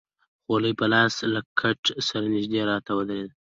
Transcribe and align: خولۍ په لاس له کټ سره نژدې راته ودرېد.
خولۍ 0.43 0.73
په 0.79 0.85
لاس 0.93 1.13
له 1.33 1.41
کټ 1.59 1.81
سره 2.07 2.25
نژدې 2.33 2.61
راته 2.71 2.91
ودرېد. 2.97 3.31